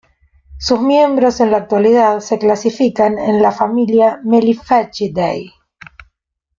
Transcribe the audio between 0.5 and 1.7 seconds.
Sus miembros en la